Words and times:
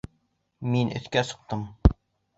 Мин 0.75 0.89
өҫкә 1.01 1.25
сыҡтым! 1.33 1.65